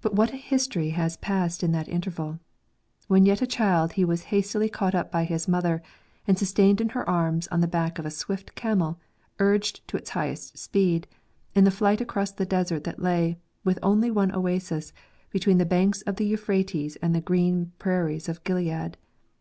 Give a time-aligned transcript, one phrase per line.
[0.00, 2.40] But what a history has passed in that interval!
[3.06, 5.84] When yet a child he was hastily caught up by his mother,
[6.26, 8.98] and sustained in her arms on the back of a swift camel,
[9.38, 11.06] urged to its highest speed,
[11.54, 14.92] in the flight across the desert that lay, with only one oasis,
[15.30, 18.96] between the bank of the Euphrates and the green prairies of Gilead.